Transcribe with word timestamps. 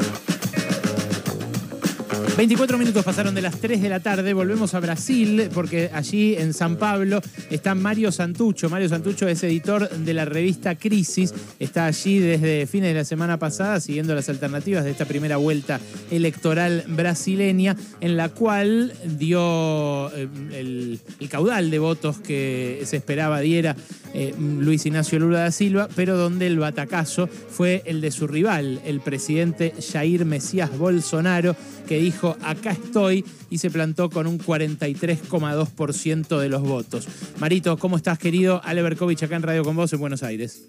Sure. 0.00 0.31
24 2.36 2.78
minutos 2.78 3.04
pasaron 3.04 3.34
de 3.34 3.42
las 3.42 3.60
3 3.60 3.82
de 3.82 3.88
la 3.90 4.00
tarde, 4.00 4.32
volvemos 4.32 4.72
a 4.72 4.80
Brasil 4.80 5.50
porque 5.52 5.90
allí 5.92 6.34
en 6.34 6.54
San 6.54 6.76
Pablo 6.76 7.20
está 7.50 7.74
Mario 7.74 8.10
Santucho. 8.10 8.70
Mario 8.70 8.88
Santucho 8.88 9.28
es 9.28 9.42
editor 9.44 9.90
de 9.90 10.14
la 10.14 10.24
revista 10.24 10.74
Crisis, 10.76 11.34
está 11.58 11.84
allí 11.84 12.20
desde 12.20 12.66
fines 12.66 12.88
de 12.88 12.94
la 12.94 13.04
semana 13.04 13.38
pasada 13.38 13.80
siguiendo 13.80 14.14
las 14.14 14.30
alternativas 14.30 14.84
de 14.84 14.92
esta 14.92 15.04
primera 15.04 15.36
vuelta 15.36 15.78
electoral 16.10 16.84
brasileña 16.88 17.76
en 18.00 18.16
la 18.16 18.30
cual 18.30 18.94
dio 19.04 20.10
eh, 20.14 20.26
el, 20.52 21.00
caudal 21.28 21.70
de 21.70 21.78
votos 21.78 22.18
que 22.18 22.82
se 22.84 22.96
esperaba 22.96 23.40
diera 23.40 23.76
eh, 24.14 24.34
Luis 24.38 24.84
Ignacio 24.84 25.18
Lula 25.18 25.40
da 25.40 25.50
Silva, 25.50 25.88
pero 25.94 26.16
donde 26.16 26.46
el 26.46 26.58
batacazo 26.58 27.26
fue 27.26 27.82
el 27.86 28.00
de 28.00 28.10
su 28.10 28.26
rival, 28.26 28.80
el 28.84 29.00
presidente 29.00 29.74
Jair 29.92 30.24
Mesías 30.24 30.76
Bolsonaro, 30.76 31.56
que 31.86 31.98
dijo, 31.98 32.21
acá 32.30 32.72
estoy, 32.72 33.24
y 33.50 33.58
se 33.58 33.70
plantó 33.70 34.10
con 34.10 34.26
un 34.26 34.38
43,2% 34.38 36.38
de 36.38 36.48
los 36.48 36.62
votos. 36.62 37.06
Marito, 37.38 37.76
¿cómo 37.76 37.96
estás, 37.96 38.18
querido? 38.18 38.60
Ale 38.64 38.82
Berkovich, 38.82 39.22
acá 39.22 39.36
en 39.36 39.42
Radio 39.42 39.64
Con 39.64 39.76
Vos, 39.76 39.92
en 39.92 40.00
Buenos 40.00 40.22
Aires. 40.22 40.64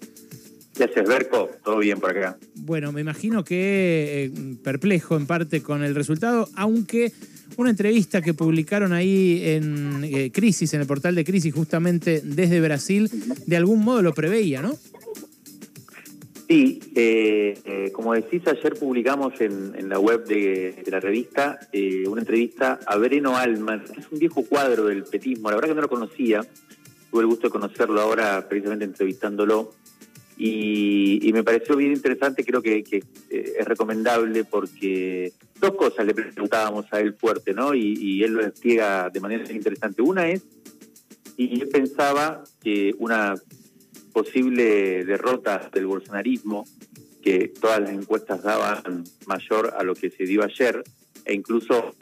Gracias, 0.76 1.08
Berco. 1.08 1.50
Todo 1.64 1.78
bien 1.78 2.00
por 2.00 2.10
acá. 2.10 2.36
Bueno, 2.56 2.90
me 2.90 3.00
imagino 3.00 3.44
que 3.44 4.24
eh, 4.24 4.56
perplejo 4.62 5.16
en 5.16 5.26
parte 5.26 5.62
con 5.62 5.84
el 5.84 5.94
resultado, 5.94 6.48
aunque 6.56 7.12
una 7.56 7.70
entrevista 7.70 8.22
que 8.22 8.34
publicaron 8.34 8.92
ahí 8.92 9.40
en 9.44 10.04
eh, 10.04 10.30
Crisis, 10.32 10.74
en 10.74 10.80
el 10.80 10.86
portal 10.86 11.14
de 11.14 11.24
Crisis, 11.24 11.54
justamente 11.54 12.20
desde 12.24 12.60
Brasil, 12.60 13.10
de 13.46 13.56
algún 13.56 13.84
modo 13.84 14.02
lo 14.02 14.14
preveía, 14.14 14.62
¿no? 14.62 14.76
Sí, 16.46 16.80
eh, 16.94 17.58
eh, 17.64 17.90
como 17.92 18.12
decís, 18.12 18.42
ayer 18.46 18.74
publicamos 18.74 19.40
en, 19.40 19.88
la 19.88 19.98
web 19.98 20.26
de, 20.26 20.82
la 20.86 21.00
revista 21.00 21.58
una 22.06 22.20
entrevista 22.20 22.78
a 22.86 22.96
Breno 22.96 23.36
Alman, 23.36 23.84
que 23.84 24.00
es 24.00 24.12
un 24.12 24.18
viejo 24.18 24.44
cuadro 24.44 24.86
del 24.86 25.04
petismo, 25.04 25.50
la 25.50 25.56
verdad 25.56 25.70
que 25.70 25.74
no 25.76 25.80
lo 25.82 25.88
conocía, 25.88 26.42
tuve 27.10 27.22
el 27.22 27.26
gusto 27.28 27.46
de 27.46 27.50
conocerlo 27.50 28.00
ahora 28.00 28.46
precisamente 28.46 28.84
entrevistándolo, 28.84 29.72
y, 30.36 31.30
me 31.32 31.44
pareció 31.44 31.76
bien 31.76 31.92
interesante, 31.92 32.44
creo 32.44 32.60
que, 32.60 32.84
es 33.30 33.64
recomendable 33.64 34.44
porque 34.44 35.32
dos 35.60 35.74
cosas 35.74 36.04
le 36.04 36.14
preguntábamos 36.14 36.92
a 36.92 37.00
él 37.00 37.14
fuerte, 37.14 37.54
¿no? 37.54 37.74
Y, 37.74 38.22
él 38.22 38.32
lo 38.32 38.42
despliega 38.42 39.08
de 39.08 39.20
manera 39.20 39.50
interesante. 39.50 40.02
Una 40.02 40.28
es, 40.28 40.42
y 41.36 41.60
él 41.60 41.68
pensaba 41.68 42.44
que 42.62 42.94
una 42.98 43.34
posible 44.14 45.04
derrota 45.04 45.68
del 45.70 45.86
bolsonarismo, 45.86 46.66
que 47.22 47.48
todas 47.48 47.80
las 47.80 47.90
encuestas 47.90 48.42
daban 48.42 49.04
mayor 49.26 49.74
a 49.76 49.82
lo 49.82 49.94
que 49.94 50.10
se 50.10 50.24
dio 50.24 50.42
ayer, 50.42 50.82
e 51.24 51.34
incluso 51.34 51.94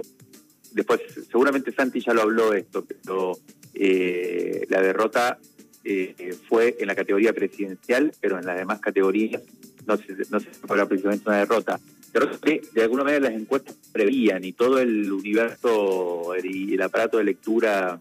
después, 0.72 1.00
seguramente 1.30 1.72
Santi 1.72 2.00
ya 2.00 2.12
lo 2.12 2.22
habló 2.22 2.52
esto, 2.52 2.84
pero 2.84 3.32
eh, 3.74 4.66
la 4.68 4.82
derrota 4.82 5.38
eh, 5.84 6.36
fue 6.48 6.76
en 6.78 6.86
la 6.86 6.94
categoría 6.94 7.32
presidencial, 7.32 8.12
pero 8.20 8.38
en 8.38 8.46
las 8.46 8.58
demás 8.58 8.80
categorías 8.80 9.42
no 9.86 9.96
se, 9.96 10.14
no 10.30 10.38
se 10.38 10.50
fue 10.50 10.86
precisamente 10.86 11.28
una 11.28 11.38
derrota. 11.38 11.80
Pero 12.12 12.38
que 12.40 12.60
de 12.74 12.82
alguna 12.82 13.04
manera 13.04 13.30
las 13.30 13.40
encuestas 13.40 13.74
prevían 13.90 14.44
y 14.44 14.52
todo 14.52 14.78
el 14.78 15.10
universo 15.10 16.34
y 16.42 16.74
el 16.74 16.82
aparato 16.82 17.16
de 17.16 17.24
lectura 17.24 17.98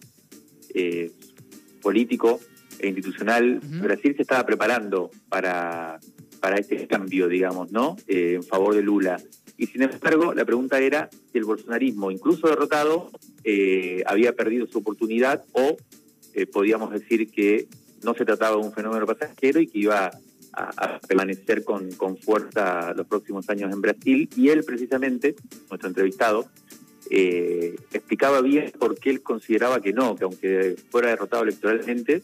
eh, 0.74 1.12
político 1.82 2.42
e 2.80 2.88
institucional, 2.88 3.60
Brasil 3.82 4.16
se 4.16 4.22
estaba 4.22 4.46
preparando 4.46 5.12
para, 5.30 6.00
para 6.40 6.58
este 6.58 6.88
cambio, 6.88 7.28
digamos, 7.28 7.72
¿no? 7.72 7.96
Eh, 8.08 8.34
en 8.36 8.44
favor 8.44 8.76
de 8.76 8.82
Lula. 8.82 9.22
Y 9.58 9.68
sin 9.68 9.84
embargo, 9.84 10.34
la 10.34 10.46
pregunta 10.46 10.80
era 10.80 11.10
si 11.32 11.38
el 11.38 11.46
bolsonarismo, 11.46 12.12
incluso 12.12 12.48
derrotado, 12.48 13.12
eh, 13.44 14.04
había 14.08 14.34
perdido 14.34 14.66
su 14.68 14.80
oportunidad 14.80 15.44
o 15.54 15.78
podíamos 16.54 16.92
decir 16.92 17.30
que 17.30 17.68
no 18.04 18.14
se 18.14 18.24
trataba 18.24 18.56
de 18.56 18.64
un 18.64 18.72
fenómeno 18.72 19.06
pasajero 19.06 19.60
y 19.60 19.68
que 19.68 19.80
iba 19.80 20.12
a, 20.54 21.00
permanecer 21.08 21.64
con, 21.64 21.92
con, 21.92 22.18
fuerza 22.18 22.94
los 22.94 23.08
próximos 23.08 23.50
años 23.50 23.72
en 23.72 23.82
Brasil. 23.82 24.30
Y 24.36 24.50
él, 24.50 24.64
precisamente, 24.64 25.36
nuestro 25.70 25.90
entrevistado, 25.90 26.48
eh, 27.10 27.76
explicaba 27.92 28.42
bien 28.42 28.72
por 28.80 28.98
qué 28.98 29.10
él 29.10 29.22
consideraba 29.22 29.82
que 29.82 29.94
no, 29.94 30.16
que 30.16 30.24
aunque 30.24 30.76
fuera 30.90 31.10
derrotado 31.10 31.44
electoralmente, 31.44 32.22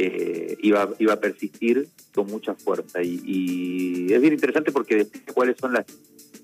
eh, 0.00 0.56
iba, 0.62 0.94
iba 0.98 1.14
a 1.14 1.20
persistir 1.20 1.88
con 2.14 2.26
mucha 2.26 2.54
fuerza. 2.54 3.02
Y, 3.02 4.12
es 4.12 4.20
bien 4.20 4.34
interesante 4.34 4.72
porque 4.72 5.06
cuáles 5.34 5.56
son 5.58 5.72
las, 5.72 5.86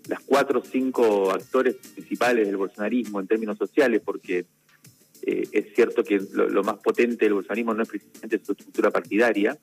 las 0.09 0.21
cuatro 0.21 0.61
o 0.61 0.65
cinco 0.65 1.31
actores 1.31 1.77
principales 1.95 2.47
del 2.47 2.57
bolsonarismo 2.57 3.21
en 3.21 3.27
términos 3.27 3.59
sociales, 3.59 4.03
porque 4.05 4.47
eh, 5.23 5.49
es 5.53 5.75
cierto 5.75 6.05
que 6.05 6.21
lo, 6.33 6.49
lo, 6.49 6.63
más 6.63 6.77
potente 6.79 7.25
del 7.25 7.35
bolsonarismo 7.35 7.75
no 7.75 7.83
es 7.83 7.89
precisamente 7.89 8.41
su 8.45 8.53
estructura 8.53 8.91
partidaria, 8.91 9.59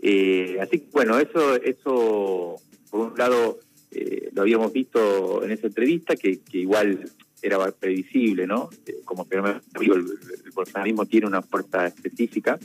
eh, 0.00 0.58
así 0.60 0.80
que 0.80 0.86
bueno, 0.92 1.18
eso, 1.18 1.56
eso 1.56 2.56
por 2.90 3.00
un 3.00 3.18
lado 3.18 3.58
eh, 3.90 4.30
lo 4.32 4.42
habíamos 4.42 4.72
visto 4.72 5.42
en 5.42 5.52
esa 5.52 5.66
entrevista, 5.66 6.16
que, 6.16 6.40
igual 6.52 7.10
era 7.42 7.70
previsible, 7.72 8.46
¿no? 8.46 8.70
Eh, 8.86 9.00
como 9.04 9.26
el, 9.30 9.60
el, 9.80 10.52
bolsonarismo 10.52 11.06
tiene 11.06 11.26
una 11.26 11.42
fuerza 11.42 11.86
específica. 11.86 12.58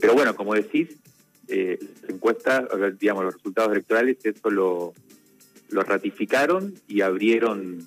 Pero 0.00 0.14
bueno, 0.14 0.34
como 0.36 0.54
decís, 0.54 0.96
las 1.48 2.10
encuestas, 2.10 2.68
digamos, 2.98 3.24
los 3.24 3.34
resultados 3.34 3.72
electorales, 3.72 4.18
eso 4.22 4.50
lo, 4.50 4.94
lo 5.70 5.82
ratificaron 5.82 6.74
y 6.86 7.00
abrieron 7.00 7.86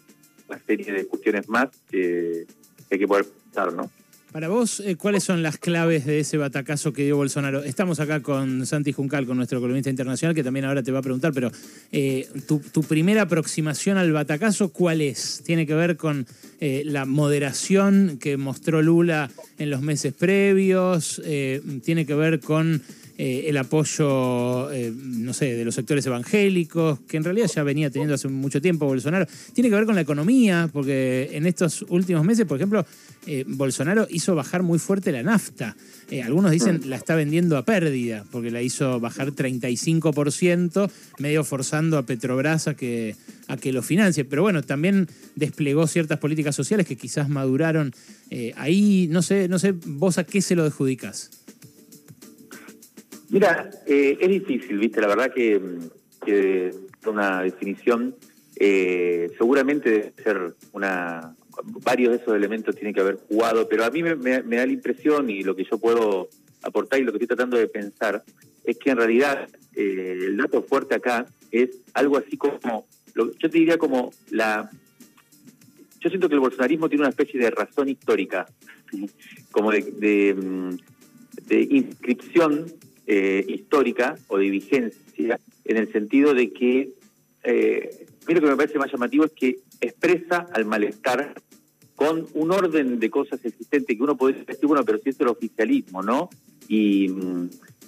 una 0.50 0.59
serie 0.59 0.91
de 0.91 1.00
discusiones 1.00 1.47
más 1.47 1.69
que 1.90 2.46
hay 2.91 3.00
que 3.00 3.07
poder 3.07 3.25
pensar, 3.25 3.73
¿no? 3.73 3.90
Para 4.33 4.47
vos, 4.47 4.79
eh, 4.79 4.95
¿cuáles 4.95 5.23
son 5.23 5.44
las 5.44 5.59
claves 5.59 6.07
de 6.07 6.17
ese 6.17 6.38
batacazo 6.38 6.91
que 6.91 7.03
dio 7.03 7.17
Bolsonaro? 7.17 7.63
Estamos 7.63 7.99
acá 7.99 8.21
con 8.21 8.66
Santi 8.66 8.91
Juncal, 8.91 9.27
con 9.27 9.38
nuestro 9.38 9.61
columnista 9.61 9.91
internacional, 9.91 10.33
que 10.33 10.44
también 10.44 10.66
ahora 10.66 10.81
te 10.81 10.91
va 10.91 10.99
a 10.99 11.01
preguntar, 11.03 11.33
pero 11.33 11.51
eh, 11.91 12.27
tu, 12.47 12.59
primera 12.81 13.22
aproximación 13.22 13.99
al 13.99 14.11
batacazo, 14.11 14.69
¿cuál 14.69 15.01
es? 15.01 15.43
¿Tiene 15.45 15.67
que 15.67 15.75
ver 15.75 15.97
con 15.97 16.25
eh, 16.59 16.81
la 16.83 17.05
moderación 17.05 18.17
que 18.19 18.35
mostró 18.38 18.81
Lula 18.81 19.29
en 19.59 19.69
los 19.69 19.83
meses 19.83 20.16
previos? 20.16 21.22
¿Tiene 21.83 22.07
que 22.07 22.16
ver 22.16 22.39
con 22.39 22.81
eh, 23.25 23.47
el 23.47 23.56
apoyo, 23.56 24.69
eh, 24.73 24.91
no 24.94 25.31
sé, 25.31 25.56
de 25.56 25.63
los 25.63 25.73
sectores 25.73 26.06
evangélicos, 26.06 27.00
que 27.07 27.16
en 27.16 27.23
realidad 27.23 27.47
ya 27.47 27.63
venía 27.63 27.89
teniendo 27.89 28.16
hace 28.16 28.28
mucho 28.28 28.61
tiempo 28.61 28.85
Bolsonaro. 28.85 29.25
Tiene 29.53 29.69
que 29.69 29.75
ver 29.78 29.85
con 29.85 29.95
la 29.95 30.01
economía, 30.01 30.69
porque 30.73 31.29
en 31.31 31.45
estos 31.45 31.85
últimos 31.88 32.25
meses, 32.25 32.45
por 32.45 32.57
ejemplo, 32.57 32.85
eh, 33.25 33.45
Bolsonaro 33.47 34.07
hizo 34.09 34.35
bajar 34.35 34.61
muy 34.61 34.78
fuerte 34.78 35.13
la 35.13 35.23
nafta. 35.23 35.78
algunos 36.22 36.51
dicen 36.51 36.81
la 36.88 36.97
está 36.97 37.16
vendiendo 37.16 37.56
a 37.56 37.63
pérdida, 37.63 38.25
porque 38.29 38.51
la 38.51 38.61
hizo 38.61 39.00
bajar 39.00 39.31
35%, 39.31 40.91
medio 41.19 41.45
forzando 41.45 41.97
a 41.97 42.05
Petrobras 42.05 42.67
a 42.67 42.75
que, 42.75 43.16
a 43.47 43.55
que 43.55 43.72
lo 43.72 43.84
financie. 43.84 44.25
Pero 44.25 44.41
bueno, 44.41 44.63
también 44.63 45.07
desplegó 45.38 45.88
ciertas 45.88 46.19
políticas 46.19 46.57
sociales 46.57 46.85
que 46.85 46.97
quizás 46.97 47.29
maduraron. 47.29 47.94
ahí, 48.57 49.07
no 49.09 49.22
sé, 49.22 49.47
no 49.47 49.59
sé, 49.59 49.72
vos 49.72 50.17
a 50.17 50.25
qué 50.25 50.41
se 50.41 50.55
lo 50.55 50.63
adjudicás. 50.63 51.42
Mira, 53.33 53.71
eh, 53.88 54.16
es 54.21 54.29
difícil, 54.29 54.77
viste, 54.77 55.01
la 55.01 55.07
verdad 55.07 55.33
que, 55.33 55.59
que 56.23 56.69
una 57.07 57.41
definición 57.41 58.13
eh, 58.57 59.31
seguramente 59.39 59.89
debe 59.89 60.13
ser 60.23 60.53
una... 60.71 61.35
Varios 61.83 62.11
de 62.11 62.17
esos 62.17 62.35
elementos 62.35 62.75
tienen 62.75 62.93
que 62.93 63.01
haber 63.01 63.17
jugado, 63.27 63.67
pero 63.67 63.85
a 63.85 63.89
mí 63.89 64.03
me, 64.03 64.16
da 64.16 64.66
la 64.67 64.72
impresión 64.72 65.31
y 65.31 65.41
lo 65.41 65.55
que 65.55 65.63
yo 65.63 65.79
puedo 65.79 66.29
aportar 66.61 66.99
y 66.99 67.05
lo 67.05 67.11
que 67.11 67.17
estoy 67.17 67.27
tratando 67.27 67.57
de 67.57 67.67
pensar 67.67 68.23
es 68.66 68.77
que 68.77 68.91
en 68.91 68.97
realidad 68.97 69.49
eh, 69.75 70.19
el 70.27 70.38
dato 70.38 70.61
fuerte 70.61 70.93
acá 70.93 71.25
es 71.51 71.72
algo 71.95 72.17
así 72.17 72.38
como, 72.38 72.85
yo 73.16 73.49
te 73.49 73.58
diría 73.58 73.79
como 73.79 74.11
la... 74.29 74.69
Yo 75.99 76.09
siento 76.09 76.29
que 76.29 76.35
el 76.35 76.40
bolsonarismo 76.40 76.87
tiene 76.87 77.02
una 77.02 77.09
especie 77.09 77.40
de 77.40 77.49
razón 77.49 77.90
histórica, 77.90 78.46
como 79.52 79.72
de, 79.72 80.35
mm, 80.35 80.78
de 81.47 81.61
inscripción 81.72 82.67
eh, 83.08 83.46
histórica 83.47 84.16
o 84.28 84.38
de 84.38 84.50
vigencia, 84.50 85.40
en 85.66 85.78
el 85.78 85.91
sentido 85.91 86.34
de 86.34 86.52
que, 86.52 86.90
eh, 87.44 88.05
lo 88.28 88.40
que 88.40 88.47
me 88.47 88.55
parece 88.55 88.79
más 88.79 88.91
llamativo 88.91 89.26
es 89.26 89.32
que 89.32 89.59
expresa 89.82 90.47
al 90.53 90.66
malestar 90.66 91.34
con 91.96 92.28
un 92.34 92.52
orden 92.52 93.00
de 93.00 93.09
cosas 93.09 93.44
existentes 93.46 93.96
que 93.96 94.03
uno 94.03 94.17
puede 94.17 94.44
decir, 94.44 94.67
bueno, 94.67 94.84
pero 94.84 94.97
si 95.00 95.09
esto 95.09 95.23
es 95.23 95.28
el 95.28 95.35
oficialismo, 95.35 96.02
¿no? 96.02 96.29
Y, 96.67 97.11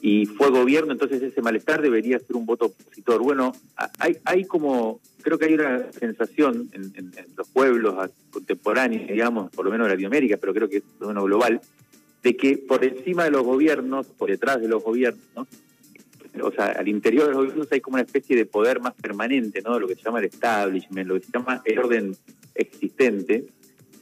y 0.02 0.28
fue 0.28 0.52
gobierno, 0.52 0.92
entonces 0.92 1.22
ese 1.24 1.42
malestar 1.42 1.82
debería 1.82 2.20
ser 2.20 2.36
un 2.36 2.46
voto 2.46 2.66
opositor. 2.66 3.22
Bueno, 3.22 3.54
hay, 3.98 4.18
hay 4.24 4.46
como, 4.46 5.00
creo 5.24 5.40
que 5.40 5.46
hay 5.46 5.56
una 5.56 5.92
sensación 5.92 6.70
en, 6.74 7.12
los 7.36 7.48
pueblos 7.50 8.12
contemporáneos, 8.30 9.08
digamos, 9.08 9.52
por 9.52 9.66
lo 9.66 9.72
menos 9.72 9.88
de 9.88 9.94
Latinoamérica, 9.94 10.38
pero 10.38 10.54
creo 10.54 10.70
que 10.70 10.78
es 10.78 10.84
lo 11.00 11.08
menos 11.08 11.24
global, 11.24 11.60
de 12.26 12.36
que 12.36 12.58
por 12.58 12.84
encima 12.84 13.24
de 13.26 13.30
los 13.30 13.44
gobiernos, 13.44 14.08
por 14.08 14.32
detrás 14.32 14.60
de 14.60 14.68
los 14.68 14.84
gobiernos, 14.84 15.48
o 16.42 16.52
sea, 16.52 16.66
al 16.66 16.88
interior 16.88 17.26
de 17.26 17.30
los 17.30 17.38
gobiernos 17.38 17.72
hay 17.72 17.82
como 17.82 17.98
una 17.98 18.04
especie 18.04 18.36
de 18.36 18.48
poder 18.48 18.80
más 18.80 18.96
permanente, 18.96 19.62
¿no? 19.62 19.80
Lo 19.80 19.88
que 19.88 19.94
se 19.94 20.02
llama 20.02 20.18
el 20.18 20.26
establishment, 20.26 21.08
lo 21.08 21.20
que 21.20 21.26
se 21.28 21.32
llama 21.32 21.62
el 21.64 21.78
orden 21.78 22.18
existente, 22.56 23.46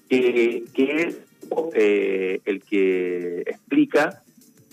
que, 0.08 0.64
es 0.74 1.18
eh, 1.74 2.40
el 2.46 2.62
que 2.62 3.42
explica 3.42 4.24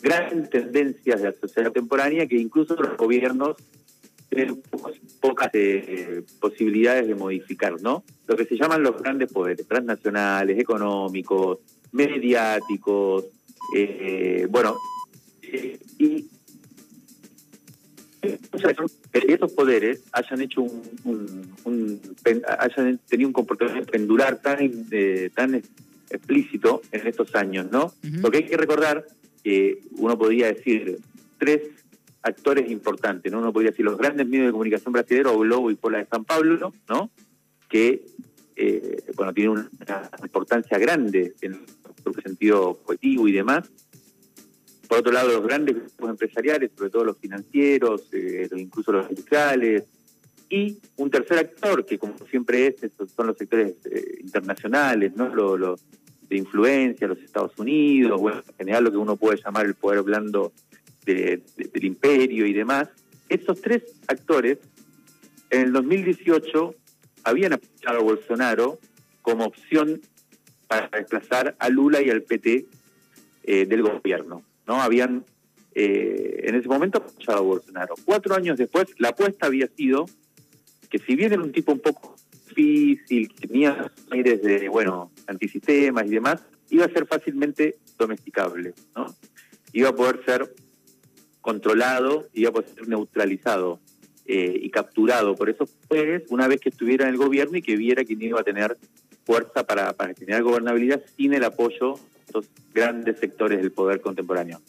grandes 0.01 0.49
tendencias 0.49 1.21
de 1.21 1.31
la 1.31 1.33
sociedad 1.33 1.73
contemporánea 1.73 2.29
que 2.29 2.37
incluso 2.37 2.77
los 2.77 2.97
gobiernos 2.97 3.57
tienen 4.29 4.63
pocas, 5.19 5.51
eh, 5.55 6.23
posibilidades 6.39 7.09
de 7.09 7.17
modificar, 7.17 7.83
¿no? 7.83 8.05
Lo 8.29 8.37
que 8.37 8.45
se 8.45 8.57
llaman 8.57 8.85
los 8.85 9.03
grandes 9.03 9.33
poderes, 9.33 9.67
transnacionales, 9.67 10.57
económicos, 10.57 11.59
mediáticos, 11.91 13.25
eh, 13.75 14.47
bueno, 14.51 14.77
y 15.99 16.27
esos 18.23 19.53
poderes 19.53 20.03
hayan 20.13 20.41
hecho 20.43 20.63
un, 20.63 22.01
hayan 22.59 22.99
tenido 23.09 23.29
un 23.29 23.33
comportamiento 23.33 23.91
pendular 23.91 24.41
tan 24.41 24.59
eh, 24.91 25.31
tan 25.35 25.63
explícito 26.11 26.83
en 26.93 27.07
estos 27.07 27.35
años, 27.35 27.71
¿no? 27.71 27.93
Porque 28.21 28.39
hay 28.39 28.45
que 28.45 28.57
recordar 28.57 29.07
que 29.43 29.83
uno 29.93 30.19
podría 30.19 30.49
decir 30.49 30.99
tres 31.39 31.63
actores 32.23 32.71
importantes, 32.71 33.31
¿no? 33.33 33.39
Uno 33.39 33.53
podría 33.53 33.71
decir 33.71 33.85
los 33.85 33.97
grandes 33.97 34.27
medios 34.27 34.47
de 34.47 34.53
comunicación 34.53 34.93
brasileños, 34.93 35.39
Globo 35.39 35.71
y 35.71 35.77
Pola 35.77 35.99
de 35.99 36.07
San 36.07 36.25
Pablo, 36.25 36.73
¿no? 36.89 37.11
Que, 37.69 38.05
eh, 38.57 39.03
bueno, 39.15 39.33
tienen 39.33 39.53
una 39.53 40.11
importancia 40.23 40.79
grande 40.79 41.35
en 41.41 41.59
sentido 42.23 42.79
colectivo 42.85 43.29
y 43.29 43.33
demás, 43.33 43.71
por 44.91 44.99
otro 44.99 45.13
lado, 45.13 45.29
los 45.29 45.45
grandes 45.45 45.77
grupos 45.77 46.11
empresariales, 46.11 46.73
sobre 46.77 46.91
todo 46.91 47.05
los 47.05 47.17
financieros, 47.17 48.09
eh, 48.11 48.49
incluso 48.57 48.91
los 48.91 49.09
industriales, 49.09 49.85
y 50.49 50.79
un 50.97 51.09
tercer 51.09 51.39
actor, 51.39 51.87
que 51.87 51.97
como 51.97 52.15
siempre 52.29 52.67
es, 52.67 52.91
son 53.15 53.29
los 53.29 53.39
sectores 53.39 53.75
eh, 53.85 54.19
internacionales, 54.21 55.13
¿no? 55.15 55.33
Lo, 55.33 55.79
de 56.29 56.37
influencia, 56.37 57.07
los 57.07 57.19
Estados 57.19 57.53
Unidos, 57.57 58.21
bueno, 58.21 58.43
en 58.49 58.55
general 58.57 58.85
lo 58.85 58.91
que 58.91 58.97
uno 58.97 59.17
puede 59.17 59.41
llamar 59.41 59.67
el 59.67 59.75
poder 59.75 60.03
blando 60.03 60.53
del 61.05 61.43
imperio 61.83 62.47
y 62.47 62.53
demás. 62.53 62.89
Esos 63.29 63.61
tres 63.61 63.83
actores, 64.09 64.59
en 65.51 65.61
el 65.63 65.73
2018, 65.73 66.75
habían 67.23 67.53
apoyado 67.53 67.99
a 67.99 68.03
Bolsonaro 68.03 68.79
como 69.23 69.45
opción 69.45 70.01
para 70.71 70.89
desplazar 70.97 71.57
a 71.59 71.69
Lula 71.69 72.01
y 72.01 72.11
al 72.11 72.23
PT 72.23 72.65
eh, 73.43 73.67
del 73.67 73.83
gobierno. 73.83 74.45
¿no? 74.69 74.81
Habían 74.81 75.25
eh, 75.75 76.45
en 76.45 76.55
ese 76.55 76.69
momento 76.69 76.99
apoyado 76.99 77.39
a 77.39 77.43
Bolsonaro. 77.43 77.97
Cuatro 78.05 78.37
años 78.37 78.57
después, 78.57 78.87
la 78.99 79.09
apuesta 79.09 79.47
había 79.47 79.67
sido 79.67 80.07
que 80.89 81.01
si 81.01 81.17
bien 81.17 81.33
era 81.33 81.43
un 81.43 81.51
tipo 81.51 81.73
un 81.73 81.81
poco 81.81 82.15
difícil, 82.47 83.35
que 83.35 83.49
tenía 83.49 83.91
aires 84.13 84.43
de, 84.43 84.69
bueno, 84.69 85.11
antisistemas 85.27 86.07
y 86.07 86.11
demás, 86.11 86.41
iba 86.69 86.85
a 86.85 86.89
ser 86.89 87.05
fácilmente 87.05 87.79
domesticable, 87.99 88.73
¿no? 88.95 89.13
Iba 89.73 89.89
a 89.89 89.95
poder 89.97 90.25
ser 90.25 90.55
controlado, 91.41 92.29
iba 92.33 92.51
a 92.51 92.53
poder 92.53 92.69
ser 92.69 92.87
neutralizado 92.87 93.81
eh, 94.25 94.57
y 94.63 94.71
capturado 94.71 95.35
por 95.35 95.51
esos 95.51 95.69
poderes 95.89 96.23
una 96.29 96.47
vez 96.47 96.61
que 96.61 96.69
estuviera 96.69 97.09
en 97.09 97.11
el 97.11 97.17
gobierno 97.17 97.59
y 97.59 97.63
que 97.63 97.75
viera 97.75 98.05
que 98.05 98.17
iba 98.21 98.41
a 98.41 98.45
tener 98.45 98.77
fuerza 99.25 99.65
para, 99.65 99.93
para 99.93 100.15
generar 100.15 100.43
gobernabilidad 100.43 101.03
sin 101.17 101.35
el 101.35 101.45
apoyo 101.45 101.95
estos 102.27 102.47
grandes 102.73 103.19
sectores 103.19 103.59
del 103.61 103.73
poder 103.73 104.01
contemporáneo. 104.01 104.61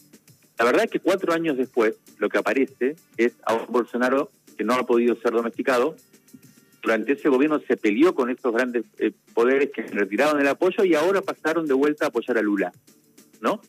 La 0.57 0.65
verdad 0.65 0.85
es 0.85 0.91
que 0.91 0.99
cuatro 0.99 1.33
años 1.33 1.57
después 1.57 1.95
lo 2.17 2.29
que 2.29 2.37
aparece 2.37 2.95
es 3.17 3.33
a 3.45 3.55
un 3.55 3.65
Bolsonaro 3.69 4.29
que 4.57 4.63
no 4.63 4.73
ha 4.73 4.85
podido 4.85 5.15
ser 5.15 5.31
domesticado. 5.31 5.95
Durante 6.81 7.13
ese 7.13 7.29
gobierno 7.29 7.59
se 7.67 7.77
peleó 7.77 8.13
con 8.13 8.29
estos 8.29 8.53
grandes 8.53 8.83
eh, 8.99 9.11
poderes 9.33 9.71
que 9.71 9.83
retiraron 9.83 10.39
el 10.39 10.47
apoyo 10.47 10.83
y 10.83 10.95
ahora 10.95 11.21
pasaron 11.21 11.65
de 11.65 11.73
vuelta 11.73 12.05
a 12.05 12.07
apoyar 12.09 12.37
a 12.37 12.41
Lula, 12.41 12.71
¿no? 13.39 13.61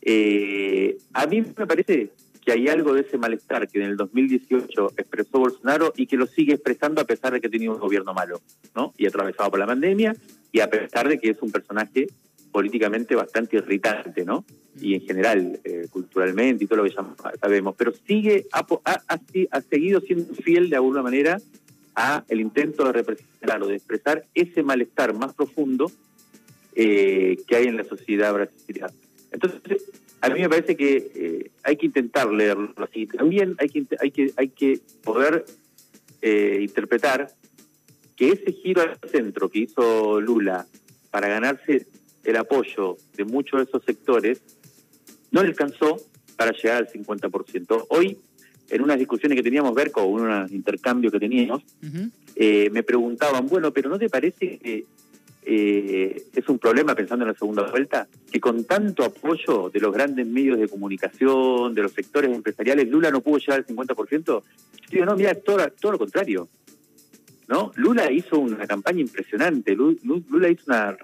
Eh, 0.00 0.98
a 1.12 1.26
mí 1.26 1.42
me 1.56 1.66
parece 1.66 2.10
que 2.44 2.52
hay 2.52 2.68
algo 2.68 2.92
de 2.92 3.02
ese 3.02 3.18
malestar 3.18 3.68
que 3.68 3.78
en 3.78 3.90
el 3.90 3.96
2018 3.96 4.92
expresó 4.96 5.38
Bolsonaro 5.38 5.92
y 5.96 6.06
que 6.06 6.16
lo 6.16 6.26
sigue 6.26 6.54
expresando 6.54 7.00
a 7.00 7.04
pesar 7.04 7.32
de 7.32 7.40
que 7.40 7.46
ha 7.46 7.50
tenido 7.50 7.72
un 7.72 7.78
gobierno 7.78 8.12
malo, 8.12 8.40
¿no? 8.74 8.92
Y 8.98 9.06
atravesado 9.06 9.50
por 9.50 9.60
la 9.60 9.66
pandemia 9.66 10.16
y 10.50 10.60
a 10.60 10.68
pesar 10.68 11.08
de 11.08 11.18
que 11.18 11.30
es 11.30 11.40
un 11.40 11.52
personaje 11.52 12.08
políticamente 12.50 13.14
bastante 13.14 13.56
irritante, 13.56 14.24
¿no? 14.24 14.44
Y 14.80 14.94
en 14.94 15.02
general, 15.02 15.60
eh, 15.64 15.86
culturalmente 15.90 16.64
y 16.64 16.66
todo 16.66 16.78
lo 16.78 16.84
que 16.84 16.94
ya 16.94 17.06
sabemos, 17.40 17.74
pero 17.78 17.92
sigue, 18.06 18.46
ha, 18.52 18.66
ha, 18.84 19.60
seguido 19.62 20.00
siendo 20.00 20.34
fiel 20.34 20.68
de 20.68 20.76
alguna 20.76 21.02
manera 21.02 21.38
a 21.94 22.24
el 22.28 22.40
intento 22.40 22.84
de 22.84 22.92
representar 22.92 23.62
o 23.62 23.68
de 23.68 23.76
expresar 23.76 24.24
ese 24.34 24.62
malestar 24.62 25.14
más 25.14 25.34
profundo 25.34 25.90
eh, 26.74 27.36
que 27.46 27.56
hay 27.56 27.66
en 27.66 27.76
la 27.76 27.84
sociedad 27.84 28.32
brasileña. 28.32 28.88
Entonces, 29.30 29.82
a 30.22 30.28
mí 30.30 30.40
me 30.40 30.48
parece 30.48 30.76
que 30.76 31.10
eh, 31.14 31.50
hay 31.62 31.76
que 31.76 31.86
intentar 31.86 32.32
leerlo 32.32 32.72
así. 32.76 33.06
También 33.06 33.56
hay 33.58 33.68
que, 33.68 33.84
hay 34.00 34.10
que, 34.10 34.32
hay 34.36 34.48
que 34.48 34.80
poder 35.02 35.44
interpretar 36.24 37.32
que 38.14 38.30
ese 38.30 38.52
giro 38.52 38.82
al 38.82 38.96
centro 39.10 39.48
que 39.48 39.58
hizo 39.58 40.20
Lula 40.20 40.66
para 41.10 41.26
ganarse 41.26 41.84
el 42.22 42.36
apoyo 42.36 42.96
de 43.16 43.24
muchos 43.24 43.58
de 43.58 43.64
esos 43.64 43.82
sectores 43.84 44.40
no 45.32 45.40
alcanzó 45.40 45.96
para 46.36 46.52
llegar 46.52 46.76
al 46.76 46.88
50%. 46.88 47.86
Hoy, 47.88 48.18
en 48.70 48.82
unas 48.82 48.98
discusiones 48.98 49.36
que 49.36 49.42
teníamos 49.42 49.74
ver 49.74 49.90
con 49.90 50.04
unos 50.04 50.50
intercambios 50.52 51.12
que 51.12 51.18
teníamos, 51.18 51.62
eh, 52.36 52.70
me 52.70 52.82
preguntaban, 52.82 53.46
bueno, 53.48 53.72
pero 53.72 53.90
¿no 53.90 53.98
te 53.98 54.08
parece 54.08 54.58
que 54.58 54.84
eh, 55.44 56.24
es 56.34 56.48
un 56.48 56.58
problema 56.58 56.94
pensando 56.94 57.24
en 57.24 57.32
la 57.32 57.38
segunda 57.38 57.64
vuelta? 57.70 58.06
Que 58.30 58.40
con 58.40 58.64
tanto 58.64 59.04
apoyo 59.04 59.70
de 59.70 59.80
los 59.80 59.92
grandes 59.92 60.26
medios 60.26 60.58
de 60.58 60.68
comunicación, 60.68 61.74
de 61.74 61.82
los 61.82 61.92
sectores 61.92 62.30
empresariales, 62.30 62.88
Lula 62.88 63.10
no 63.10 63.20
pudo 63.20 63.38
llegar 63.38 63.58
al 63.58 63.66
50%. 63.66 64.24
Yo 64.24 64.42
digo, 64.90 65.04
no, 65.04 65.16
mira, 65.16 65.34
todo, 65.34 65.66
todo 65.80 65.92
lo 65.92 65.98
contrario. 65.98 66.48
¿no? 67.48 67.72
Lula 67.76 68.10
hizo 68.10 68.38
una 68.38 68.66
campaña 68.66 69.00
impresionante, 69.00 69.74
Lula 69.74 70.48
hizo 70.48 70.64
una 70.68 70.96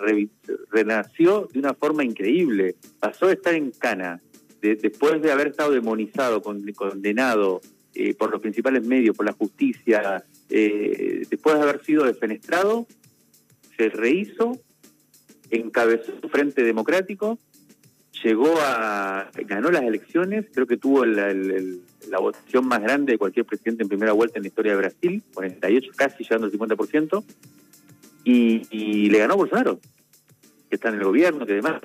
renació 0.71 1.49
de 1.53 1.59
una 1.59 1.75
forma 1.75 2.05
increíble, 2.05 2.77
pasó 3.01 3.27
de 3.27 3.35
estar 3.35 3.55
en 3.55 3.71
cana, 3.73 4.21
después 4.63 5.21
de 5.21 5.31
haber 5.31 5.49
estado 5.49 5.73
demonizado, 5.73 6.43
condenado 6.43 7.61
eh, 7.95 8.15
por 8.15 8.31
los 8.31 8.41
principales 8.41 8.85
medios, 8.85 9.17
por 9.17 9.27
la 9.27 9.33
justicia, 9.33 10.25
eh, 10.49 11.27
después 11.29 11.57
de 11.57 11.63
haber 11.63 11.85
sido 11.85 12.05
defenestrado, 12.05 12.87
se 13.79 13.89
rehizo, 13.91 14.59
encabezó 15.51 16.13
su 16.21 16.29
Frente 16.29 16.63
Democrático, 16.65 17.39
llegó 18.23 18.53
a, 18.59 19.31
ganó 19.47 19.71
las 19.71 19.85
elecciones, 19.85 20.47
creo 20.53 20.67
que 20.67 20.77
tuvo 20.77 21.07
la 21.07 22.19
votación 22.19 22.67
más 22.67 22.83
grande 22.83 23.13
de 23.13 23.19
cualquier 23.19 23.47
presidente 23.47 23.85
en 23.85 23.89
primera 23.89 24.13
vuelta 24.13 24.39
en 24.39 24.43
la 24.43 24.49
historia 24.49 24.73
de 24.73 24.79
Brasil, 24.79 25.23
48, 25.33 25.93
casi 25.97 26.25
llegando 26.25 26.47
al 26.47 26.53
50%, 26.53 27.25
y, 28.25 28.63
y 28.71 29.09
le 29.11 29.19
ganó 29.21 29.37
Bolsonaro, 29.37 29.79
que 30.69 30.75
está 30.75 30.89
en 30.89 30.97
el 30.97 31.05
gobierno, 31.05 31.47
que 31.47 31.55
demás. 31.55 31.81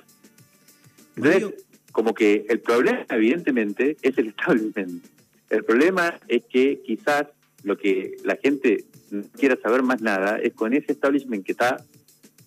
Entonces, 1.15 1.53
como 1.91 2.15
que 2.15 2.45
el 2.49 2.59
problema, 2.59 3.05
evidentemente, 3.09 3.97
es 4.01 4.17
el 4.17 4.27
establishment. 4.35 5.05
El 5.49 5.63
problema 5.63 6.19
es 6.27 6.43
que 6.45 6.81
quizás 6.83 7.27
lo 7.63 7.77
que 7.77 8.17
la 8.23 8.35
gente 8.37 8.85
quiera 9.37 9.57
saber 9.61 9.83
más 9.83 10.01
nada 10.01 10.37
es 10.37 10.53
con 10.53 10.73
ese 10.73 10.91
establishment 10.91 11.45
que 11.45 11.53
está 11.53 11.83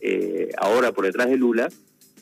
eh, 0.00 0.50
ahora 0.58 0.92
por 0.92 1.06
detrás 1.06 1.28
de 1.28 1.36
Lula, 1.36 1.68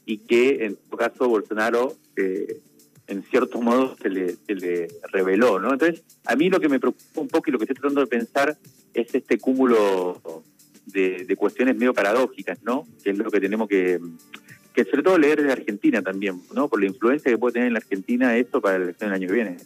y 0.07 0.19
que 0.19 0.65
en 0.65 0.77
su 0.89 0.97
caso 0.97 1.29
Bolsonaro 1.29 1.97
eh, 2.17 2.61
en 3.07 3.23
cierto 3.25 3.61
modo 3.61 3.97
se 4.01 4.09
le, 4.09 4.37
se 4.47 4.55
le 4.55 4.89
reveló, 5.13 5.59
¿no? 5.59 5.73
Entonces, 5.73 6.03
a 6.25 6.37
mí 6.37 6.49
lo 6.49 6.61
que 6.61 6.69
me 6.69 6.81
preocupa 6.81 7.21
un 7.21 7.29
poco 7.29 7.45
y 7.49 7.53
lo 7.53 7.59
que 7.59 7.65
estoy 7.65 7.77
tratando 7.77 8.01
de 8.01 8.07
pensar 8.07 8.57
es 8.95 9.15
este 9.15 9.39
cúmulo 9.39 10.43
de, 10.87 11.35
cuestiones 11.37 11.77
medio 11.77 11.93
paradójicas, 11.93 12.63
¿no? 12.63 12.87
Que 13.03 13.11
es 13.11 13.19
lo 13.19 13.31
que 13.31 13.41
tenemos 13.41 13.69
que, 13.69 14.01
que 14.73 14.85
sobre 14.85 15.03
todo 15.03 15.19
leer 15.19 15.43
de 15.43 15.53
Argentina 15.53 16.01
también, 16.03 16.41
¿no? 16.55 16.69
Por 16.69 16.81
la 16.81 16.87
influencia 16.87 17.31
que 17.31 17.39
puede 17.39 17.55
tener 17.55 17.69
en 17.69 17.75
la 17.75 17.81
Argentina 17.81 18.37
esto 18.37 18.61
para 18.61 18.79
la 18.79 18.85
elección 18.85 19.11
del 19.11 19.21
año 19.21 19.29
que 19.29 19.35
viene. 19.35 19.57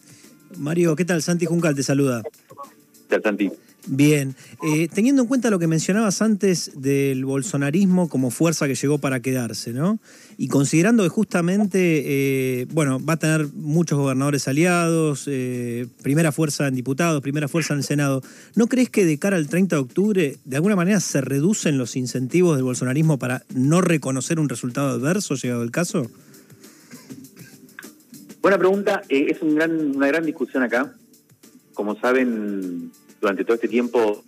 Mario, 0.57 0.95
¿qué 0.95 1.05
tal? 1.05 1.21
Santi 1.21 1.45
Juncal 1.45 1.75
te 1.75 1.83
saluda. 1.83 2.23
Bien, 3.87 4.35
eh, 4.61 4.87
teniendo 4.93 5.23
en 5.23 5.27
cuenta 5.27 5.49
lo 5.49 5.57
que 5.57 5.65
mencionabas 5.65 6.21
antes 6.21 6.71
del 6.75 7.25
bolsonarismo 7.25 8.07
como 8.07 8.29
fuerza 8.29 8.67
que 8.67 8.75
llegó 8.75 8.99
para 8.99 9.19
quedarse, 9.21 9.71
¿no? 9.73 9.99
Y 10.37 10.47
considerando 10.47 11.01
que 11.01 11.09
justamente, 11.09 12.03
eh, 12.05 12.67
bueno, 12.71 13.03
va 13.03 13.13
a 13.13 13.17
tener 13.17 13.47
muchos 13.55 13.97
gobernadores 13.97 14.47
aliados, 14.47 15.23
eh, 15.27 15.87
primera 16.03 16.31
fuerza 16.31 16.67
en 16.67 16.75
diputados, 16.75 17.21
primera 17.21 17.47
fuerza 17.47 17.73
en 17.73 17.79
el 17.79 17.83
Senado, 17.83 18.21
¿no 18.53 18.67
crees 18.67 18.89
que 18.89 19.05
de 19.05 19.17
cara 19.17 19.37
al 19.37 19.47
30 19.47 19.77
de 19.77 19.81
octubre 19.81 20.37
de 20.43 20.55
alguna 20.55 20.75
manera 20.75 20.99
se 20.99 21.21
reducen 21.21 21.77
los 21.77 21.95
incentivos 21.95 22.57
del 22.57 22.65
bolsonarismo 22.65 23.17
para 23.17 23.43
no 23.55 23.81
reconocer 23.81 24.39
un 24.39 24.49
resultado 24.49 24.89
adverso 24.89 25.35
llegado 25.35 25.63
el 25.63 25.71
caso? 25.71 26.11
Buena 28.41 28.57
pregunta. 28.57 29.01
Es 29.09 29.41
un 29.41 29.55
gran, 29.55 29.95
una 29.95 30.07
gran 30.07 30.25
discusión 30.25 30.63
acá. 30.63 30.93
Como 31.79 31.97
saben, 31.97 32.91
durante 33.21 33.45
todo 33.45 33.55
este 33.55 33.69
tiempo 33.69 34.21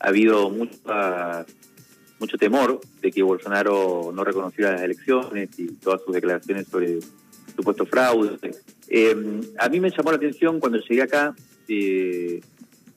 ha 0.00 0.08
habido 0.08 0.50
mucha, 0.50 1.46
mucho 2.18 2.36
temor 2.36 2.80
de 3.00 3.12
que 3.12 3.22
Bolsonaro 3.22 4.10
no 4.12 4.24
reconociera 4.24 4.72
las 4.72 4.82
elecciones 4.82 5.50
y 5.56 5.68
todas 5.74 6.02
sus 6.02 6.12
declaraciones 6.12 6.66
sobre 6.66 6.98
supuesto 7.54 7.86
fraude. 7.86 8.36
Eh, 8.88 9.40
a 9.56 9.68
mí 9.68 9.78
me 9.78 9.90
llamó 9.90 10.10
la 10.10 10.16
atención 10.16 10.58
cuando 10.58 10.80
llegué 10.80 11.02
acá, 11.02 11.36
eh, 11.68 12.40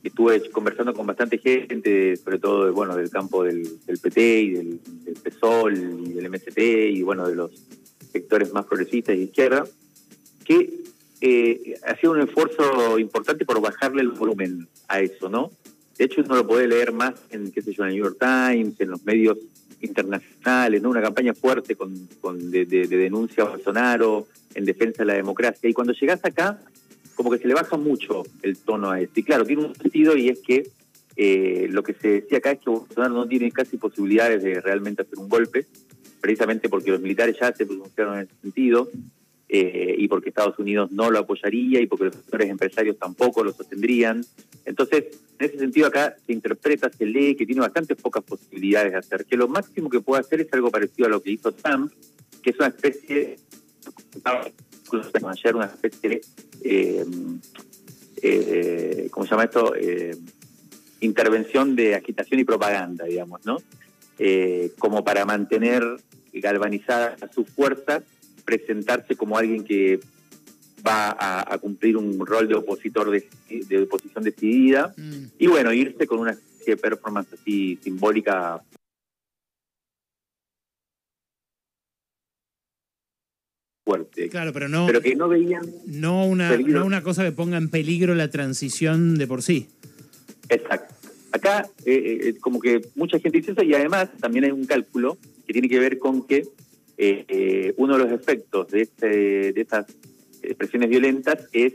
estuve 0.03 0.49
conversando 0.49 0.95
con 0.95 1.05
bastante 1.05 1.37
gente, 1.37 2.17
sobre 2.17 2.39
todo 2.39 2.73
bueno 2.73 2.95
del 2.95 3.11
campo 3.11 3.43
del, 3.43 3.77
PT 3.85 4.41
y 4.41 4.49
del, 4.53 4.79
PSOL 5.23 5.77
y 6.07 6.13
del 6.13 6.31
MST 6.31 6.57
y 6.57 7.03
bueno 7.03 7.27
de 7.27 7.35
los 7.35 7.51
sectores 8.11 8.51
más 8.53 8.65
progresistas 8.65 9.15
y 9.15 9.21
izquierda, 9.25 9.65
que 10.45 10.81
eh, 11.21 11.75
ha 11.85 11.95
sido 11.97 12.13
un 12.13 12.21
esfuerzo 12.21 12.97
importante 12.97 13.45
por 13.45 13.61
bajarle 13.61 14.01
el 14.01 14.09
volumen 14.09 14.67
a 14.87 14.99
eso, 15.01 15.29
¿no? 15.29 15.51
De 15.97 16.05
hecho, 16.05 16.21
uno 16.21 16.35
lo 16.35 16.47
puede 16.47 16.67
leer 16.67 16.91
más 16.93 17.13
en, 17.29 17.51
qué 17.51 17.61
sé 17.61 17.73
yo, 17.73 17.83
en 17.83 17.89
el 17.89 17.95
New 17.95 18.05
York 18.05 18.17
Times, 18.19 18.81
en 18.81 18.89
los 18.89 19.05
medios 19.05 19.37
internacionales, 19.81 20.81
¿no? 20.81 20.89
Una 20.89 21.01
campaña 21.01 21.35
fuerte 21.35 21.75
con, 21.75 22.07
de, 22.49 22.65
denuncia 22.65 23.43
a 23.43 23.49
Bolsonaro 23.49 24.27
en 24.55 24.65
defensa 24.65 25.03
de 25.03 25.05
la 25.05 25.13
democracia. 25.13 25.69
Y 25.69 25.73
cuando 25.73 25.93
llegas 25.93 26.19
acá, 26.23 26.59
como 27.13 27.29
que 27.29 27.37
se 27.37 27.47
le 27.47 27.53
baja 27.53 27.77
mucho 27.77 28.23
el 28.41 28.57
tono 28.57 28.89
a 28.89 28.99
esto. 28.99 29.19
Y 29.19 29.23
claro, 29.23 29.45
tiene 29.45 29.65
un 29.65 29.75
sentido 29.75 30.17
y 30.17 30.29
es 30.29 30.39
que 30.39 30.71
eh, 31.17 31.67
lo 31.69 31.83
que 31.83 31.93
se 31.93 32.07
decía 32.21 32.39
acá 32.39 32.51
es 32.51 32.59
que 32.61 32.69
Bolsonaro 32.71 33.13
no 33.13 33.27
tiene 33.27 33.51
casi 33.51 33.77
posibilidades 33.77 34.41
de 34.41 34.59
realmente 34.59 35.03
hacer 35.03 35.19
un 35.19 35.29
golpe, 35.29 35.67
precisamente 36.19 36.67
porque 36.67 36.89
los 36.89 37.01
militares 37.01 37.35
ya 37.39 37.53
se 37.53 37.67
pronunciaron 37.67 38.17
en 38.17 38.23
ese 38.23 38.33
sentido. 38.41 38.89
Eh, 39.53 39.95
y 39.97 40.07
porque 40.07 40.29
Estados 40.29 40.57
Unidos 40.59 40.93
no 40.93 41.11
lo 41.11 41.19
apoyaría 41.19 41.81
y 41.81 41.85
porque 41.85 42.05
los 42.05 42.15
sectores 42.15 42.49
empresarios 42.49 42.97
tampoco 42.97 43.43
lo 43.43 43.51
sostendrían. 43.51 44.25
Entonces, 44.63 45.19
en 45.37 45.45
ese 45.45 45.59
sentido 45.59 45.87
acá 45.87 46.15
se 46.25 46.31
interpreta, 46.31 46.89
se 46.89 47.05
lee 47.05 47.35
que 47.35 47.45
tiene 47.45 47.59
bastantes 47.59 47.97
pocas 47.97 48.23
posibilidades 48.23 48.93
de 48.93 48.99
hacer, 48.99 49.25
que 49.25 49.35
lo 49.35 49.49
máximo 49.49 49.89
que 49.89 49.99
puede 49.99 50.21
hacer 50.21 50.39
es 50.39 50.53
algo 50.53 50.71
parecido 50.71 51.07
a 51.07 51.09
lo 51.09 51.21
que 51.21 51.31
hizo 51.31 51.51
Trump, 51.51 51.91
que 52.41 52.51
es 52.51 52.59
una 52.59 52.69
especie, 52.69 53.35
ayer 55.27 55.55
una 55.55 55.65
especie 55.65 56.09
de, 56.09 56.21
eh, 56.63 57.05
eh, 58.21 59.07
¿cómo 59.11 59.25
se 59.25 59.31
llama 59.31 59.43
esto? 59.43 59.75
Eh, 59.75 60.15
intervención 61.01 61.75
de 61.75 61.95
agitación 61.95 62.39
y 62.39 62.45
propaganda, 62.45 63.03
digamos, 63.03 63.45
¿no? 63.45 63.57
como 64.77 65.03
para 65.03 65.25
mantener 65.25 65.83
galvanizadas 66.31 67.19
sus 67.33 67.49
fuerzas 67.49 68.03
presentarse 68.43 69.15
como 69.15 69.37
alguien 69.37 69.63
que 69.63 69.99
va 70.85 71.15
a, 71.19 71.57
cumplir 71.59 71.95
un 71.95 72.25
rol 72.25 72.47
de 72.47 72.55
opositor 72.55 73.11
de, 73.11 73.79
oposición 73.83 74.23
decidida 74.23 74.93
mm. 74.97 75.25
y 75.37 75.47
bueno, 75.47 75.71
irse 75.73 76.07
con 76.07 76.19
una 76.19 76.35
performance 76.81 77.33
así 77.33 77.77
simbólica 77.83 78.61
fuerte. 83.83 84.29
Claro, 84.29 84.53
pero 84.53 84.69
no, 84.69 84.85
pero 84.85 85.01
que 85.01 85.15
no 85.15 85.27
veían 85.27 85.63
no 85.87 86.25
una, 86.25 86.55
no 86.57 86.85
una 86.85 87.01
cosa 87.01 87.23
que 87.23 87.31
ponga 87.31 87.57
en 87.57 87.69
peligro 87.69 88.15
la 88.15 88.29
transición 88.29 89.15
de 89.17 89.27
por 89.27 89.41
sí. 89.41 89.69
Exacto. 90.49 90.95
Acá 91.31 91.69
eh, 91.85 92.19
eh, 92.23 92.35
como 92.39 92.59
que 92.59 92.81
mucha 92.95 93.19
gente 93.19 93.37
dice 93.39 93.53
eso 93.53 93.63
y 93.63 93.73
además 93.73 94.09
también 94.19 94.45
hay 94.45 94.51
un 94.51 94.65
cálculo 94.65 95.17
que 95.47 95.53
tiene 95.53 95.69
que 95.69 95.79
ver 95.79 95.97
con 95.97 96.27
que 96.27 96.45
eh, 96.97 97.73
uno 97.77 97.97
de 97.97 98.03
los 98.03 98.11
efectos 98.11 98.69
de, 98.69 98.81
este, 98.81 99.53
de 99.53 99.61
estas 99.61 99.85
expresiones 100.43 100.89
violentas 100.89 101.47
es 101.51 101.73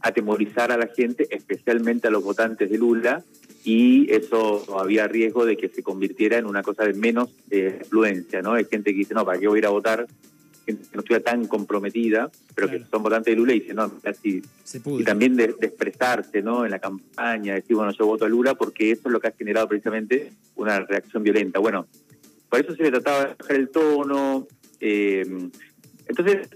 atemorizar 0.00 0.72
a 0.72 0.76
la 0.76 0.88
gente, 0.88 1.26
especialmente 1.30 2.08
a 2.08 2.10
los 2.10 2.22
votantes 2.24 2.68
de 2.68 2.78
Lula, 2.78 3.24
y 3.64 4.10
eso 4.12 4.78
había 4.78 5.06
riesgo 5.06 5.46
de 5.46 5.56
que 5.56 5.68
se 5.68 5.82
convirtiera 5.82 6.36
en 6.36 6.46
una 6.46 6.62
cosa 6.62 6.84
de 6.84 6.94
menos 6.94 7.30
eh, 7.50 7.78
influencia, 7.80 8.42
¿no? 8.42 8.54
Hay 8.54 8.64
gente 8.64 8.90
que 8.90 8.98
dice, 8.98 9.14
no, 9.14 9.24
¿para 9.24 9.38
qué 9.38 9.46
voy 9.46 9.58
a 9.58 9.60
ir 9.60 9.66
a 9.66 9.70
votar? 9.70 10.06
Gente 10.66 10.82
que 10.82 10.96
no 10.96 11.00
estuviera 11.00 11.24
tan 11.24 11.46
comprometida, 11.46 12.30
pero 12.54 12.68
que 12.68 12.84
son 12.90 13.02
votantes 13.04 13.32
de 13.32 13.36
Lula 13.36 13.54
y 13.54 13.60
dicen, 13.60 13.76
no, 13.76 14.00
casi... 14.00 14.42
Y 14.84 15.04
también 15.04 15.36
de, 15.36 15.54
de, 15.58 15.66
expresarse, 15.66 16.42
¿no? 16.42 16.64
En 16.64 16.72
la 16.72 16.80
campaña, 16.80 17.54
decir, 17.54 17.76
bueno, 17.76 17.92
yo 17.92 18.06
voto 18.06 18.24
a 18.24 18.28
Lula 18.28 18.54
porque 18.54 18.90
eso 18.90 19.02
es 19.06 19.12
lo 19.12 19.20
que 19.20 19.28
ha 19.28 19.32
generado 19.32 19.68
precisamente 19.68 20.32
una 20.56 20.80
reacción 20.80 21.22
violenta. 21.22 21.60
Bueno, 21.60 21.86
por 22.52 22.60
eso 22.60 22.76
se 22.76 22.82
le 22.82 22.90
trataba 22.90 23.24
de 23.24 23.34
bajar 23.34 23.56
el 23.56 23.70
tono. 23.70 24.46
Eh, 24.78 25.24
entonces, 26.06 26.50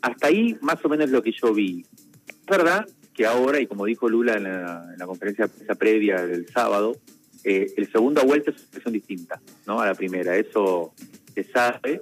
hasta 0.00 0.28
ahí 0.28 0.56
más 0.62 0.82
o 0.82 0.88
menos 0.88 1.10
lo 1.10 1.22
que 1.22 1.30
yo 1.30 1.52
vi. 1.52 1.84
Es 2.26 2.46
verdad 2.46 2.88
que 3.12 3.26
ahora, 3.26 3.60
y 3.60 3.66
como 3.66 3.84
dijo 3.84 4.08
Lula 4.08 4.38
en 4.38 4.44
la, 4.44 5.04
conferencia 5.04 5.46
previa 5.78 6.26
del 6.26 6.48
sábado, 6.48 6.96
eh, 7.44 7.70
el 7.76 7.92
segunda 7.92 8.24
vuelta 8.24 8.50
es 8.50 8.56
una 8.56 8.62
expresión 8.62 8.94
distinta 8.94 9.38
¿no? 9.66 9.78
a 9.78 9.84
la 9.84 9.94
primera. 9.94 10.34
Eso 10.38 10.94
se 11.34 11.44
sabe. 11.44 12.00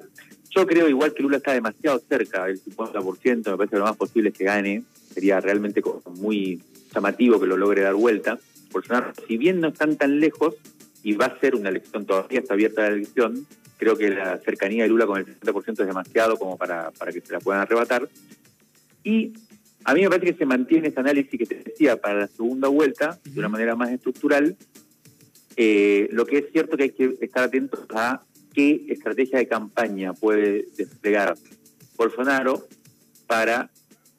Yo 0.51 0.65
creo 0.65 0.89
igual 0.89 1.13
que 1.13 1.25
Lula 1.25 1.39
está 1.39 1.55
demasiado 1.55 2.01
cerca 2.09 2.45
del 2.45 2.63
50%, 2.63 3.51
me 3.51 3.57
parece 3.57 3.79
lo 3.79 3.85
más 3.85 3.97
posible 3.97 4.31
que 4.31 4.45
gane. 4.45 4.85
Sería 5.13 5.41
realmente 5.41 5.83
muy 6.21 6.63
llamativo 6.95 7.41
que 7.41 7.49
lo 7.49 7.57
logre 7.57 7.83
dar 7.83 7.95
vuelta. 7.95 8.39
Bolsonaro, 8.71 9.13
si 9.27 9.37
bien 9.39 9.61
no 9.61 9.69
están 9.69 9.97
tan 9.97 10.21
lejos, 10.21 10.55
y 11.05 11.13
va 11.13 11.27
a 11.27 11.39
ser 11.39 11.55
una 11.55 11.69
elección, 11.69 12.07
todavía 12.07 12.41
está 12.41 12.55
abierta 12.55 12.83
la 12.83 12.97
elección. 12.97 13.47
Creo 13.77 13.97
que 13.97 14.09
la 14.09 14.39
cercanía 14.39 14.85
de 14.85 14.89
Lula 14.89 15.07
con 15.07 15.19
el 15.19 15.27
60% 15.27 15.81
es 15.81 15.87
demasiado 15.87 16.39
como 16.39 16.57
para, 16.57 16.91
para 16.93 17.13
que 17.13 17.21
se 17.21 17.35
la 17.35 17.41
puedan 17.41 17.61
arrebatar. 17.61 18.09
Y 19.05 19.35
a 19.85 19.93
mí 19.93 20.01
me 20.01 20.09
parece 20.09 20.33
que 20.33 20.39
se 20.39 20.47
mantiene 20.47 20.89
ese 20.89 21.01
análisis 21.01 21.39
que 21.39 21.45
te 21.45 21.57
decía 21.57 22.01
para 22.01 22.21
la 22.21 22.27
segunda 22.27 22.69
vuelta 22.69 23.21
de 23.23 23.39
una 23.39 23.51
manera 23.51 23.77
más 23.77 23.91
estructural. 23.91 24.57
Eh, 25.57 26.09
lo 26.11 26.25
que 26.25 26.39
es 26.39 26.47
cierto 26.53 26.79
que 26.79 26.85
hay 26.85 26.91
que 26.91 27.19
estar 27.21 27.45
atentos 27.45 27.81
a 27.95 28.23
qué 28.55 28.87
estrategia 28.89 29.39
de 29.39 29.47
campaña 29.47 30.15
puede 30.15 30.67
desplegar 30.75 31.37
Bolsonaro 31.97 32.67
para 33.27 33.71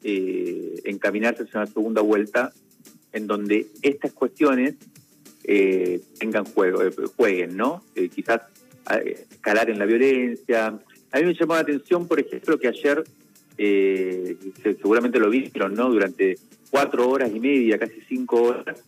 eh, 0.03 0.81
encaminarse 0.83 1.43
hacia 1.43 1.61
una 1.61 1.67
segunda 1.67 2.01
vuelta 2.01 2.53
en 3.11 3.25
donde 3.25 3.65
estas 3.81 4.13
cuestiones 4.13 4.75
eh, 5.47 6.01
tengan 6.19 6.45
juego, 6.45 6.81
eh, 6.83 6.91
jueguen, 7.15 7.55
¿no? 7.55 7.83
Eh, 7.95 8.09
quizás 8.09 8.41
escalar 9.05 9.69
en 9.69 9.79
la 9.79 9.85
violencia. 9.85 10.67
A 11.11 11.19
mí 11.19 11.25
me 11.25 11.33
llamó 11.33 11.55
la 11.55 11.61
atención, 11.61 12.07
por 12.07 12.19
ejemplo, 12.19 12.59
que 12.59 12.67
ayer, 12.67 13.03
seguramente 14.63 15.17
lo 15.17 15.29
vieron, 15.29 15.73
¿no? 15.73 15.89
Durante 15.89 16.37
cuatro 16.69 17.09
horas 17.09 17.31
y 17.33 17.39
media, 17.39 17.79
casi 17.79 18.01
cinco 18.07 18.43
horas, 18.43 18.83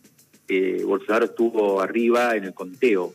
Bolsonaro 0.84 1.24
estuvo 1.26 1.80
arriba 1.80 2.36
en 2.36 2.44
el 2.44 2.54
conteo 2.54 3.12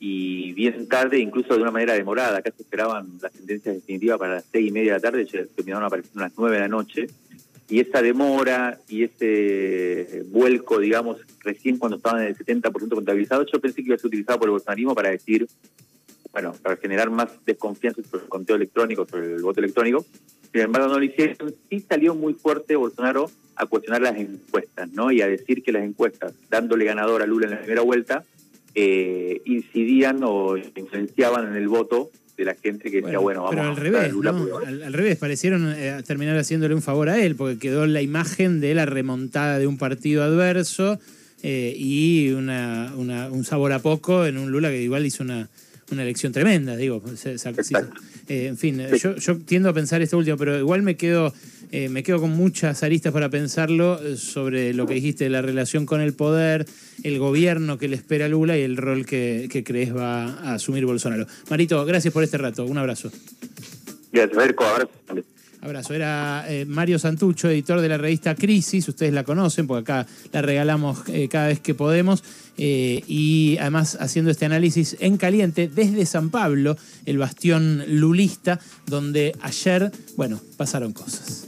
y 0.00 0.52
bien 0.52 0.88
tarde, 0.88 1.18
incluso 1.18 1.54
de 1.54 1.62
una 1.62 1.70
manera 1.70 1.92
demorada. 1.94 2.38
Acá 2.38 2.52
se 2.56 2.62
esperaban 2.62 3.18
las 3.20 3.32
sentencias 3.32 3.74
definitivas 3.74 4.18
para 4.18 4.34
las 4.36 4.44
seis 4.50 4.68
y 4.68 4.72
media 4.72 4.92
de 4.94 4.98
la 4.98 5.02
tarde, 5.02 5.26
terminaron 5.26 5.84
apareciendo 5.84 6.20
a 6.20 6.28
las 6.28 6.38
nueve 6.38 6.56
de 6.56 6.62
la 6.62 6.68
noche 6.68 7.06
y 7.70 7.80
esa 7.80 8.00
demora 8.00 8.80
y 8.88 9.04
ese 9.04 10.24
vuelco, 10.30 10.78
digamos, 10.78 11.18
recién 11.40 11.76
cuando 11.76 11.98
estaban 11.98 12.22
en 12.22 12.28
el 12.28 12.36
70% 12.36 12.88
contabilizado, 12.88 13.44
yo 13.44 13.60
pensé 13.60 13.82
que 13.82 13.88
iba 13.88 13.94
a 13.94 13.98
ser 13.98 14.06
utilizado 14.06 14.38
por 14.38 14.48
el 14.48 14.52
bolsonarismo 14.52 14.94
para 14.94 15.10
decir, 15.10 15.46
bueno, 16.32 16.54
para 16.62 16.76
generar 16.76 17.10
más 17.10 17.30
desconfianza 17.44 18.02
sobre 18.02 18.24
el 18.24 18.28
conteo 18.30 18.56
electrónico, 18.56 19.06
sobre 19.06 19.34
el 19.34 19.42
voto 19.42 19.60
electrónico. 19.60 20.04
Sin 20.50 20.62
embargo, 20.62 20.88
no 20.88 20.98
lo 20.98 21.04
hicieron. 21.04 21.54
Sí 21.68 21.80
salió 21.80 22.14
muy 22.14 22.32
fuerte 22.32 22.74
Bolsonaro 22.74 23.30
a 23.54 23.66
cuestionar 23.66 24.00
las 24.00 24.16
encuestas, 24.16 24.90
¿no? 24.92 25.12
Y 25.12 25.20
a 25.20 25.26
decir 25.26 25.62
que 25.62 25.72
las 25.72 25.82
encuestas, 25.82 26.32
dándole 26.48 26.86
ganador 26.86 27.22
a 27.22 27.26
Lula 27.26 27.46
en 27.46 27.50
la 27.50 27.58
primera 27.58 27.82
vuelta, 27.82 28.24
eh, 28.74 29.42
incidían 29.44 30.20
o 30.22 30.56
influenciaban 30.56 31.48
en 31.48 31.56
el 31.56 31.68
voto 31.68 32.10
de 32.38 32.44
la 32.44 32.54
gente 32.54 32.90
que 32.90 33.02
decía, 33.02 33.18
bueno, 33.18 33.42
vamos 33.42 33.56
pero 33.56 33.68
al 33.68 33.76
revés, 33.76 34.12
al, 34.84 34.92
revés, 34.92 35.18
parecieron 35.18 35.74
eh, 35.76 36.02
terminar 36.06 36.38
haciéndole 36.38 36.72
un 36.72 36.82
favor 36.82 37.08
a 37.08 37.18
él, 37.20 37.34
porque 37.34 37.58
quedó 37.58 37.84
la 37.86 38.00
imagen 38.00 38.60
de 38.60 38.74
la 38.74 38.86
remontada 38.86 39.58
de 39.58 39.66
un 39.66 39.76
partido 39.76 40.22
adverso 40.22 41.00
eh, 41.42 41.74
y 41.76 42.30
una, 42.30 42.92
un 42.94 43.44
sabor 43.44 43.72
a 43.72 43.80
poco 43.80 44.24
en 44.24 44.38
un 44.38 44.52
Lula 44.52 44.70
que 44.70 44.80
igual 44.80 45.04
hizo 45.04 45.24
una, 45.24 45.48
una 45.90 46.02
elección 46.02 46.32
tremenda, 46.32 46.76
digo. 46.76 47.02
Eh, 48.28 48.46
en 48.46 48.56
fin, 48.56 48.80
yo, 48.96 49.16
yo, 49.16 49.38
tiendo 49.38 49.68
a 49.70 49.72
pensar 49.72 50.00
esto 50.00 50.16
último, 50.16 50.36
pero 50.36 50.58
igual 50.58 50.82
me 50.82 50.96
quedo, 50.96 51.34
me 51.70 52.02
quedo 52.02 52.20
con 52.20 52.30
muchas 52.30 52.82
aristas 52.82 53.12
para 53.12 53.28
pensarlo 53.28 54.00
sobre 54.16 54.72
lo 54.74 54.86
que 54.86 54.94
dijiste 54.94 55.24
de 55.24 55.30
la 55.30 55.42
relación 55.42 55.86
con 55.86 56.00
el 56.00 56.14
poder, 56.14 56.66
el 57.02 57.18
gobierno 57.18 57.78
que 57.78 57.88
le 57.88 57.96
espera 57.96 58.26
a 58.26 58.28
Lula 58.28 58.56
y 58.56 58.62
el 58.62 58.76
rol 58.76 59.06
que, 59.06 59.62
crees 59.64 59.94
va 59.94 60.24
a 60.24 60.54
asumir 60.54 60.86
Bolsonaro. 60.86 61.26
Marito, 61.50 61.84
gracias 61.84 62.12
por 62.12 62.24
este 62.24 62.38
rato. 62.38 62.64
Un 62.64 62.78
abrazo. 62.78 63.10
Gracias, 64.12 64.36
Marco. 64.36 64.64
Abrazo. 64.64 64.90
Abrazo. 65.60 65.94
Era 65.94 66.44
eh, 66.48 66.64
Mario 66.66 66.98
Santucho, 66.98 67.50
editor 67.50 67.80
de 67.80 67.88
la 67.88 67.98
revista 67.98 68.34
Crisis. 68.34 68.88
Ustedes 68.88 69.12
la 69.12 69.24
conocen 69.24 69.66
porque 69.66 69.92
acá 69.92 70.06
la 70.32 70.42
regalamos 70.42 71.00
eh, 71.08 71.28
cada 71.28 71.48
vez 71.48 71.60
que 71.60 71.74
podemos. 71.74 72.22
Eh, 72.56 73.02
y 73.06 73.56
además 73.60 73.96
haciendo 74.00 74.30
este 74.30 74.44
análisis 74.44 74.96
en 75.00 75.16
caliente 75.16 75.68
desde 75.68 76.06
San 76.06 76.30
Pablo, 76.30 76.76
el 77.06 77.18
bastión 77.18 77.84
lulista, 77.86 78.60
donde 78.86 79.34
ayer, 79.40 79.92
bueno, 80.16 80.40
pasaron 80.56 80.92
cosas. 80.92 81.47